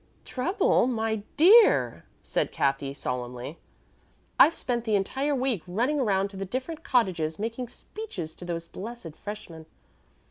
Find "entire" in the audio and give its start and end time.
4.95-5.35